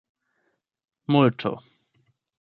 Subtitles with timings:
[1.07, 1.53] multo